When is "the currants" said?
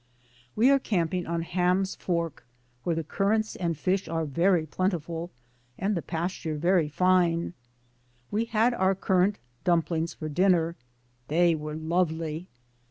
2.95-3.55